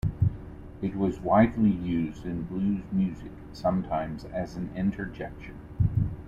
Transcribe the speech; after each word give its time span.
It 0.81 0.95
was 0.95 1.19
widely 1.19 1.69
used 1.69 2.25
in 2.25 2.45
blues 2.45 2.81
music, 2.91 3.33
sometimes 3.53 4.25
as 4.25 4.55
an 4.55 4.71
interjection. 4.75 5.59